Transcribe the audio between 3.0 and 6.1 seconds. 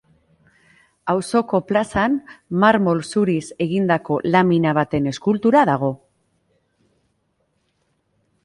zuriz egindako lamina baten eskultura dago.